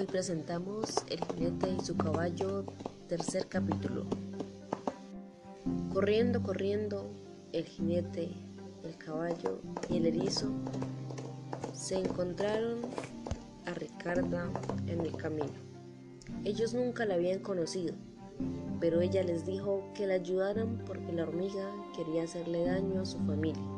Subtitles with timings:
[0.00, 2.64] Hoy presentamos El jinete y su caballo,
[3.06, 4.06] tercer capítulo.
[5.92, 7.10] Corriendo, corriendo,
[7.52, 8.30] el jinete,
[8.82, 10.52] el caballo y el erizo
[11.74, 12.78] se encontraron
[13.66, 14.50] a Ricarda
[14.86, 15.52] en el camino.
[16.46, 17.92] Ellos nunca la habían conocido,
[18.80, 23.18] pero ella les dijo que la ayudaran porque la hormiga quería hacerle daño a su
[23.26, 23.68] familia.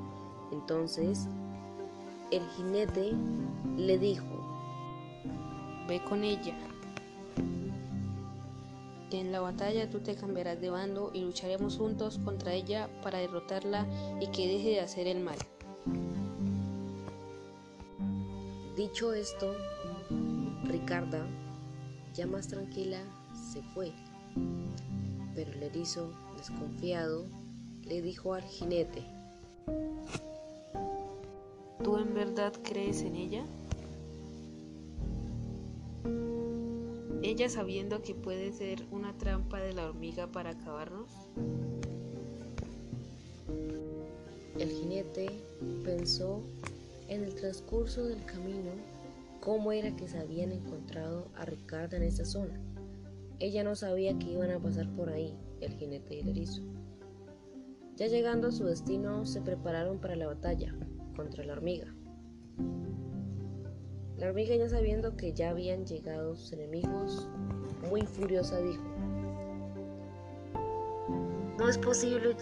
[0.53, 1.27] Entonces,
[2.31, 3.13] el jinete
[3.77, 4.42] le dijo,
[5.89, 6.55] ve con ella,
[9.11, 13.19] que en la batalla tú te cambiarás de bando y lucharemos juntos contra ella para
[13.19, 13.87] derrotarla
[14.21, 15.39] y que deje de hacer el mal.
[18.77, 19.55] Dicho esto,
[20.65, 21.27] Ricarda,
[22.15, 22.99] ya más tranquila,
[23.53, 23.93] se fue.
[25.35, 27.27] Pero el erizo, desconfiado,
[27.85, 29.05] le dijo al jinete,
[31.83, 33.45] ¿Tú en verdad crees en ella?
[37.33, 41.09] Ella sabiendo que puede ser una trampa de la hormiga para acabarnos.
[44.59, 45.31] El jinete
[45.83, 46.43] pensó
[47.09, 48.73] en el transcurso del camino
[49.41, 52.61] cómo era que se habían encontrado a Ricardo en esa zona.
[53.39, 56.61] Ella no sabía que iban a pasar por ahí, el jinete y el erizo.
[57.97, 60.75] Ya llegando a su destino, se prepararon para la batalla
[61.17, 61.95] contra la hormiga.
[64.23, 67.29] La hormiga ya sabiendo que ya habían llegado sus enemigos,
[67.91, 68.85] muy furiosa dijo,
[71.59, 72.37] No es posible,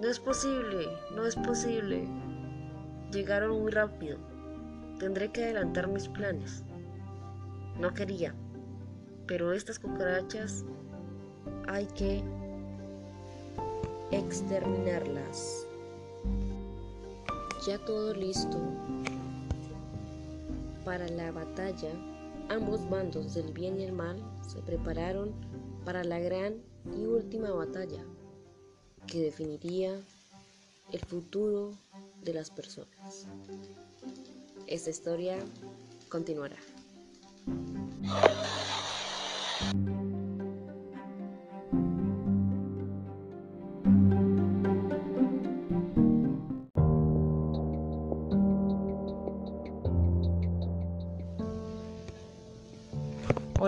[0.00, 2.08] no es posible, no es posible.
[3.12, 4.18] Llegaron muy rápido.
[4.98, 6.64] Tendré que adelantar mis planes.
[7.78, 8.34] No quería,
[9.28, 10.64] pero estas cucarachas
[11.68, 12.24] hay que
[14.10, 15.68] exterminarlas.
[17.64, 18.58] Ya todo listo
[20.86, 21.90] para la batalla,
[22.48, 25.34] ambos bandos del bien y el mal se prepararon
[25.84, 26.62] para la gran
[26.96, 28.04] y última batalla
[29.08, 30.00] que definiría
[30.92, 31.72] el futuro
[32.22, 33.26] de las personas.
[34.68, 35.38] Esta historia
[36.08, 36.56] continuará.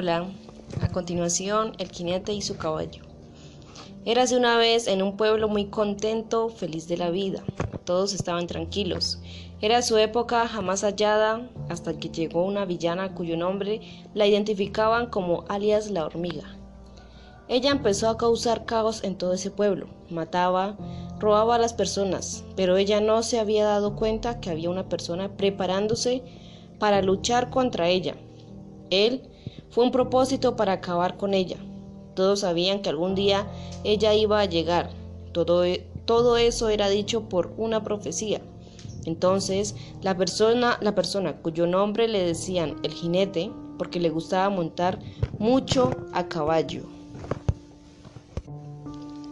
[0.00, 0.28] Hola,
[0.80, 3.02] a continuación el jinete y su caballo.
[4.04, 7.42] Érase una vez en un pueblo muy contento, feliz de la vida.
[7.82, 9.18] Todos estaban tranquilos.
[9.60, 13.80] Era su época jamás hallada hasta que llegó una villana cuyo nombre
[14.14, 16.56] la identificaban como alias la hormiga.
[17.48, 19.88] Ella empezó a causar caos en todo ese pueblo.
[20.10, 20.76] Mataba,
[21.18, 25.36] robaba a las personas, pero ella no se había dado cuenta que había una persona
[25.36, 26.22] preparándose
[26.78, 28.14] para luchar contra ella.
[28.90, 29.28] Él
[29.70, 31.56] fue un propósito para acabar con ella.
[32.14, 33.46] Todos sabían que algún día
[33.84, 34.90] ella iba a llegar.
[35.32, 38.40] Todo, e, todo eso era dicho por una profecía.
[39.04, 44.98] Entonces, la persona, la persona cuyo nombre le decían el jinete, porque le gustaba montar
[45.38, 46.82] mucho a caballo.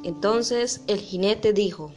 [0.04, 1.90] Entonces el jinete dijo,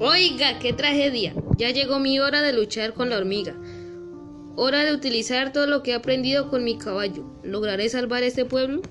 [0.00, 1.34] Oiga, qué tragedia.
[1.56, 3.54] Ya llegó mi hora de luchar con la hormiga.
[4.56, 7.24] Hora de utilizar todo lo que he aprendido con mi caballo.
[7.42, 8.82] ¿Lograré salvar este pueblo?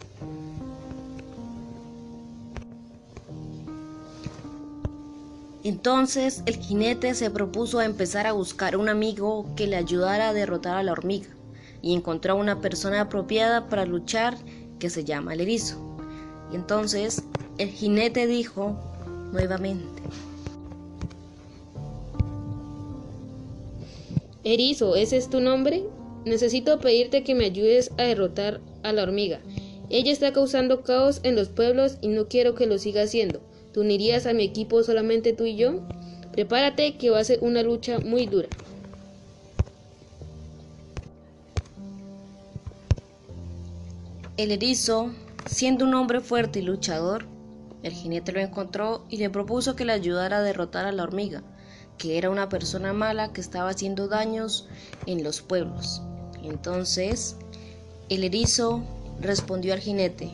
[5.64, 10.34] Entonces el jinete se propuso a empezar a buscar un amigo que le ayudara a
[10.34, 11.30] derrotar a la hormiga
[11.82, 14.38] y encontró una persona apropiada para luchar
[14.80, 15.78] que se llama el erizo.
[16.52, 17.24] Y entonces
[17.58, 18.78] el jinete dijo
[19.32, 20.04] nuevamente,
[24.46, 25.86] Erizo, ¿ese es tu nombre?
[26.26, 29.40] Necesito pedirte que me ayudes a derrotar a la hormiga.
[29.90, 33.42] Ella está causando caos en los pueblos y no quiero que lo siga haciendo.
[33.72, 35.88] ¿Tú unirías a mi equipo solamente tú y yo?
[36.34, 38.50] Prepárate que va a ser una lucha muy dura.
[44.36, 45.14] El erizo,
[45.46, 47.26] siendo un hombre fuerte y luchador,
[47.82, 51.44] el jinete lo encontró y le propuso que le ayudara a derrotar a la hormiga
[51.98, 54.68] que era una persona mala que estaba haciendo daños
[55.06, 56.02] en los pueblos.
[56.44, 57.38] Entonces,
[58.10, 58.84] el erizo
[59.22, 60.30] respondió al jinete.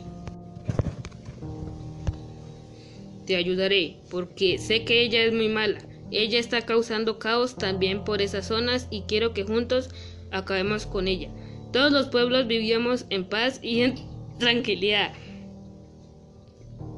[3.26, 5.78] Te ayudaré, porque sé que ella es muy mala.
[6.10, 9.90] Ella está causando caos también por esas zonas y quiero que juntos
[10.32, 11.30] acabemos con ella.
[11.72, 13.94] Todos los pueblos vivíamos en paz y en
[14.38, 15.12] tranquilidad.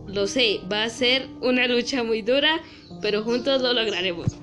[0.06, 2.60] Lo sé, va a ser una lucha muy dura,
[3.02, 4.41] pero juntos lo lograremos.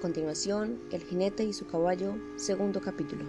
[0.00, 3.24] Continuación, El jinete y su caballo, segundo capítulo.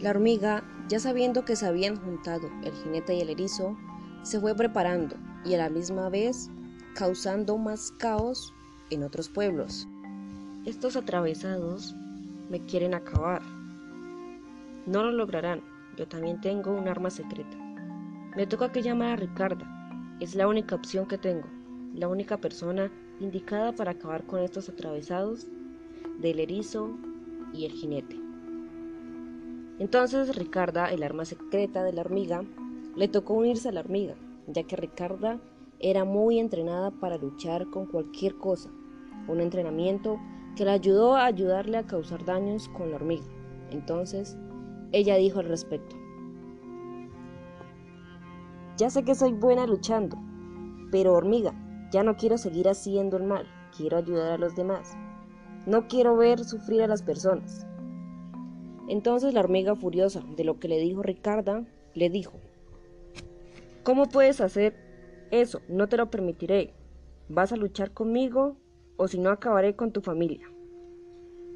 [0.00, 3.76] La hormiga, ya sabiendo que se habían juntado el jinete y el erizo,
[4.24, 5.14] se fue preparando
[5.44, 6.50] y a la misma vez
[6.96, 8.52] causando más caos
[8.90, 9.86] en otros pueblos.
[10.66, 11.94] Estos atravesados
[12.48, 13.42] me quieren acabar.
[14.84, 15.62] No lo lograrán.
[15.96, 17.56] Yo también tengo un arma secreta.
[18.36, 20.18] Me toca que llamar a Ricarda.
[20.18, 21.46] Es la única opción que tengo.
[21.94, 22.90] La única persona
[23.20, 25.46] indicada para acabar con estos atravesados
[26.20, 26.90] del erizo
[27.52, 28.16] y el jinete.
[29.78, 32.42] Entonces Ricarda, el arma secreta de la hormiga,
[32.96, 34.14] le tocó unirse a la hormiga,
[34.46, 35.38] ya que Ricarda
[35.78, 38.70] era muy entrenada para luchar con cualquier cosa,
[39.28, 40.18] un entrenamiento
[40.56, 43.24] que le ayudó a ayudarle a causar daños con la hormiga.
[43.70, 44.36] Entonces,
[44.92, 45.96] ella dijo al respecto,
[48.76, 50.18] ya sé que soy buena luchando,
[50.90, 51.54] pero hormiga,
[51.90, 53.46] ya no quiero seguir haciendo el mal,
[53.76, 54.96] quiero ayudar a los demás.
[55.66, 57.66] No quiero ver sufrir a las personas.
[58.88, 61.64] Entonces la hormiga furiosa de lo que le dijo Ricarda,
[61.94, 62.38] le dijo,
[63.82, 64.74] ¿Cómo puedes hacer
[65.30, 65.62] eso?
[65.68, 66.74] No te lo permitiré.
[67.28, 68.56] ¿Vas a luchar conmigo
[68.96, 70.50] o si no acabaré con tu familia?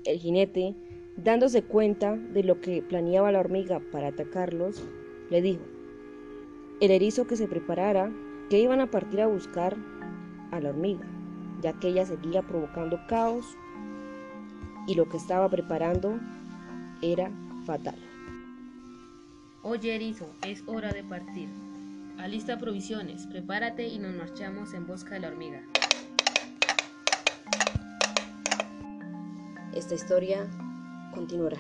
[0.05, 0.75] El jinete,
[1.17, 4.83] dándose cuenta de lo que planeaba la hormiga para atacarlos,
[5.31, 5.65] le dijo,
[6.81, 8.11] el erizo que se preparara,
[8.49, 9.77] que iban a partir a buscar
[10.57, 11.05] a la hormiga,
[11.61, 13.57] ya que ella seguía provocando caos
[14.87, 16.19] y lo que estaba preparando
[17.03, 17.31] era
[17.65, 17.97] fatal.
[19.63, 21.49] Oye, erizo, es hora de partir.
[22.19, 25.63] Alista provisiones, prepárate y nos marchamos en busca de la hormiga.
[29.75, 30.47] Esta historia
[31.13, 31.59] continuará.